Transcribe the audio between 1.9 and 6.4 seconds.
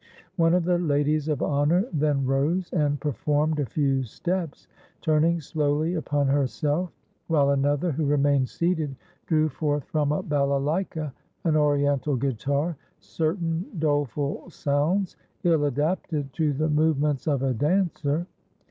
then rose and performed a few steps, turning slowly upon